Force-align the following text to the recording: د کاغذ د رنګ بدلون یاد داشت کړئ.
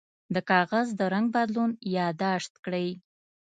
د 0.33 0.35
کاغذ 0.49 0.87
د 0.99 1.01
رنګ 1.13 1.27
بدلون 1.35 1.71
یاد 1.95 2.15
داشت 2.23 2.53
کړئ. 2.63 2.89